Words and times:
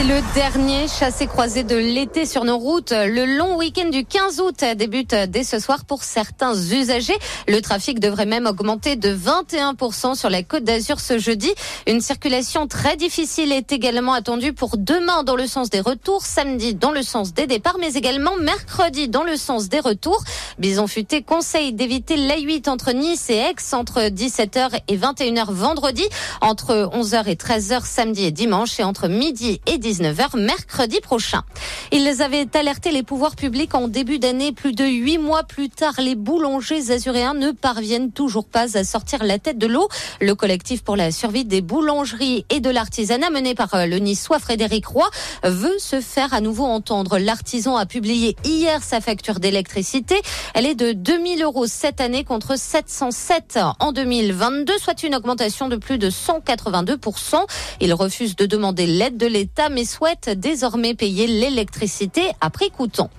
C'est 0.00 0.06
le 0.06 0.34
dernier 0.34 0.88
chassé-croisé 0.88 1.62
de 1.62 1.76
l'été 1.76 2.24
sur 2.24 2.46
nos 2.46 2.56
routes. 2.56 2.92
Le 2.92 3.36
long 3.36 3.58
week-end 3.58 3.90
du 3.90 4.06
15 4.06 4.40
août 4.40 4.64
débute 4.74 5.14
dès 5.14 5.44
ce 5.44 5.58
soir 5.58 5.84
pour 5.84 6.04
certains 6.04 6.54
usagers. 6.54 7.18
Le 7.46 7.60
trafic 7.60 8.00
devrait 8.00 8.24
même 8.24 8.46
augmenter 8.46 8.96
de 8.96 9.14
21% 9.14 10.14
sur 10.14 10.30
la 10.30 10.42
côte 10.42 10.64
d'Azur 10.64 11.00
ce 11.00 11.18
jeudi. 11.18 11.50
Une 11.86 12.00
circulation 12.00 12.66
très 12.66 12.96
difficile 12.96 13.52
est 13.52 13.72
également 13.72 14.14
attendue 14.14 14.54
pour 14.54 14.78
demain 14.78 15.22
dans 15.22 15.36
le 15.36 15.46
sens 15.46 15.68
des 15.68 15.80
retours, 15.80 16.22
samedi 16.22 16.74
dans 16.74 16.92
le 16.92 17.02
sens 17.02 17.34
des 17.34 17.46
départs, 17.46 17.76
mais 17.78 17.92
également 17.92 18.36
mercredi 18.36 19.10
dans 19.10 19.24
le 19.24 19.36
sens 19.36 19.68
des 19.68 19.80
retours. 19.80 20.24
Bison 20.58 20.86
Futé 20.86 21.20
conseille 21.20 21.74
d'éviter 21.74 22.16
l'A8 22.16 22.70
entre 22.70 22.92
Nice 22.92 23.28
et 23.28 23.36
Aix 23.36 23.74
entre 23.74 24.00
17h 24.00 24.70
et 24.88 24.96
21h 24.96 25.52
vendredi, 25.52 26.04
entre 26.40 26.88
11h 26.94 27.26
et 27.26 27.34
13h 27.34 27.84
samedi 27.84 28.24
et 28.24 28.30
dimanche 28.30 28.80
et 28.80 28.82
entre 28.82 29.06
midi 29.06 29.60
et 29.66 29.76
19h 29.90 30.38
mercredi 30.38 31.00
prochain. 31.00 31.42
Ils 31.90 32.22
avaient 32.22 32.46
alerté 32.56 32.92
les 32.92 33.02
pouvoirs 33.02 33.34
publics 33.34 33.74
en 33.74 33.88
début 33.88 34.20
d'année. 34.20 34.52
Plus 34.52 34.72
de 34.72 34.84
huit 34.84 35.18
mois 35.18 35.42
plus 35.42 35.68
tard, 35.68 35.94
les 35.98 36.14
boulangers 36.14 36.92
azuréens 36.92 37.34
ne 37.34 37.50
parviennent 37.50 38.12
toujours 38.12 38.46
pas 38.46 38.78
à 38.78 38.84
sortir 38.84 39.24
la 39.24 39.40
tête 39.40 39.58
de 39.58 39.66
l'eau. 39.66 39.88
Le 40.20 40.34
collectif 40.34 40.82
pour 40.82 40.96
la 40.96 41.10
survie 41.10 41.44
des 41.44 41.60
boulangeries 41.60 42.44
et 42.50 42.60
de 42.60 42.70
l'artisanat 42.70 43.30
mené 43.30 43.54
par 43.54 43.86
le 43.86 43.98
niçois 43.98 44.38
Frédéric 44.38 44.86
Roy 44.86 45.10
veut 45.42 45.78
se 45.78 46.00
faire 46.00 46.32
à 46.34 46.40
nouveau 46.40 46.66
entendre. 46.66 47.18
L'artisan 47.18 47.76
a 47.76 47.86
publié 47.86 48.36
hier 48.44 48.82
sa 48.82 49.00
facture 49.00 49.40
d'électricité. 49.40 50.20
Elle 50.54 50.66
est 50.66 50.76
de 50.76 50.92
2000 50.92 51.42
euros 51.42 51.66
cette 51.66 52.00
année 52.00 52.22
contre 52.22 52.56
707 52.56 53.58
en 53.80 53.90
2022, 53.90 54.78
soit 54.78 55.02
une 55.02 55.16
augmentation 55.16 55.68
de 55.68 55.76
plus 55.76 55.98
de 55.98 56.10
182%. 56.10 57.44
Il 57.80 57.92
refuse 57.94 58.36
de 58.36 58.46
demander 58.46 58.86
l'aide 58.86 59.16
de 59.16 59.26
l'État 59.26 59.68
souhaite 59.84 60.30
désormais 60.30 60.94
payer 60.94 61.26
l'électricité 61.26 62.22
à 62.40 62.50
prix 62.50 62.70
coûtant. 62.70 63.10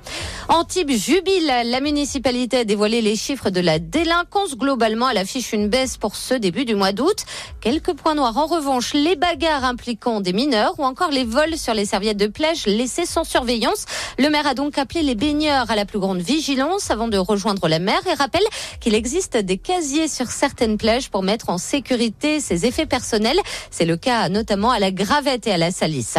Antibes 0.50 0.92
jubile, 0.92 1.48
la 1.66 1.80
municipalité 1.80 2.58
a 2.58 2.64
dévoilé 2.66 3.02
les 3.02 3.16
chiffres 3.16 3.50
de 3.50 3.62
la 3.62 3.80
délinquance. 3.80 4.58
Globalement, 4.58 5.10
elle 5.10 5.18
affiche 5.18 5.54
une 5.54 5.70
baisse 5.70 5.98
pour 5.98 6.16
ce 6.16 6.34
début 6.34 6.66
du 6.66 6.76
mois 6.76 6.92
d'août. 6.92 7.26
Quelques 7.62 7.94
points 7.94 8.16
noirs 8.16 8.38
en 8.38 8.48
revanche, 8.48 8.94
les 8.94 9.16
bagarres 9.16 9.64
impliquant 9.64 10.20
des 10.20 10.34
mineurs 10.34 10.74
ou 10.80 10.84
encore 10.84 11.12
les 11.12 11.24
vols 11.24 11.58
sur 11.58 11.74
les 11.74 11.86
serviettes 11.86 12.18
de 12.18 12.28
plage 12.28 12.66
laissées 12.66 13.06
sans 13.06 13.24
surveillance. 13.24 13.86
Le 14.20 14.30
maire 14.30 14.48
a 14.48 14.54
donc 14.54 14.78
appelé 14.78 15.04
les 15.04 15.16
baigneurs 15.16 15.72
à 15.72 15.76
la 15.76 15.86
plus 15.86 16.00
grande 16.00 16.22
vigilance 16.22 16.92
avant 16.92 17.08
de 17.08 17.18
rejoindre 17.18 17.68
la 17.68 17.80
mer 17.80 18.00
et 18.10 18.14
rappelle 18.14 18.44
qu'il 18.80 18.96
existe 18.96 19.38
des 19.38 19.58
casiers 19.58 20.08
sur 20.08 20.28
certaines 20.28 20.78
plages 20.78 21.10
pour 21.10 21.24
mettre 21.24 21.50
en 21.50 21.58
sécurité 21.58 22.40
ses 22.40 22.66
effets 22.66 22.86
personnels. 22.86 23.40
C'est 23.70 23.86
le 23.86 23.98
cas 23.98 24.28
notamment 24.30 24.72
à 24.72 24.80
la 24.80 24.92
Gravette 24.92 25.48
et 25.48 25.52
à 25.52 25.58
la 25.58 25.72
Salisse. 25.72 26.18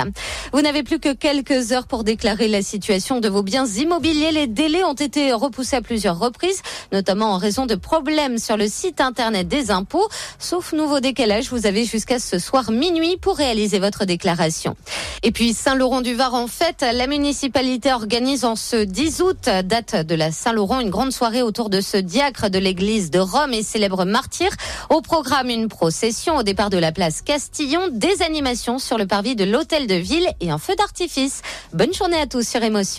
Vous 0.53 0.61
n'avez 0.61 0.83
plus 0.83 0.99
que 0.99 1.13
quelques 1.13 1.73
heures 1.73 1.87
pour 1.87 2.05
déclarer 2.05 2.49
la 2.49 2.63
situation 2.63 3.21
de 3.21 3.29
vos 3.29 3.43
biens 3.43 3.67
immobiliers. 3.67 4.33
Les 4.33 4.47
délais 4.47 4.85
ont 4.85 4.95
été 4.95 5.33
repoussés 5.33 5.77
à 5.77 5.83
plusieurs 5.83 6.19
reprises, 6.19 6.63
notamment 6.93 7.33
en 7.33 7.39
raison 7.39 7.67
de 7.67 7.75
problèmes 7.75 8.39
sur 8.39 8.57
le 8.57 8.69
site 8.69 9.01
internet 9.01 9.49
des 9.49 9.71
impôts. 9.71 10.09
Sauf 10.39 10.73
nouveau 10.73 11.01
décalage, 11.01 11.51
vous 11.51 11.67
avez 11.67 11.85
jusqu'à 11.85 12.19
ce 12.19 12.39
soir 12.39 12.71
minuit 12.71 13.17
pour 13.17 13.37
réaliser 13.37 13.79
votre 13.79 14.05
déclaration. 14.05 14.77
Et 15.23 15.33
puis 15.33 15.55
Saint-Laurent-du-Var 15.55 16.35
en 16.35 16.47
fête, 16.47 16.85
la 16.93 17.07
municipalité 17.07 17.93
organise 17.93 18.45
en 18.45 18.57
ce 18.57 18.77
10 18.77 19.23
août, 19.23 19.49
date 19.65 20.07
de 20.07 20.15
la 20.15 20.33
Saint-Laurent, 20.33 20.81
une 20.81 20.91
grande 20.91 21.13
soirée 21.13 21.43
autour 21.43 21.71
de 21.71 21.81
ce 21.81 21.97
diacre 21.97 22.51
de 22.51 22.59
l'église 22.59 23.11
de 23.11 23.19
Rome 23.19 23.53
et 23.53 23.63
célèbre 23.63 24.05
martyr. 24.05 24.51
Au 24.91 25.01
programme, 25.01 25.49
une 25.49 25.69
procession 25.69 26.37
au 26.37 26.43
départ 26.43 26.71
de 26.71 26.79
la 26.79 26.93
place 26.93 27.23
Castillon, 27.23 27.89
des 27.91 28.23
animations 28.23 28.79
sur 28.79 28.99
le 28.99 29.07
parvis 29.07 29.37
de 29.37 29.45
l'hôtel 29.45 29.87
de 29.87 29.95
et 30.41 30.51
un 30.51 30.59
feu 30.59 30.75
d'artifice. 30.77 31.43
Bonne 31.73 31.95
journée 31.95 32.19
à 32.19 32.27
tous 32.27 32.47
sur 32.47 32.63
Émotion. 32.63 32.91